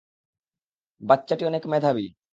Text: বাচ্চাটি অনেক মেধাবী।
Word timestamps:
বাচ্চাটি 1.01 1.43
অনেক 1.45 1.63
মেধাবী। 1.67 2.07